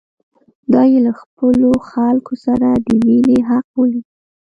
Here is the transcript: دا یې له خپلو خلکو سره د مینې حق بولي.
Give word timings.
دا 0.71 0.81
یې 0.91 0.99
له 1.05 1.11
خپلو 1.21 1.69
خلکو 1.89 2.33
سره 2.45 2.67
د 2.85 2.87
مینې 3.05 3.37
حق 3.49 3.65
بولي. 3.73 4.01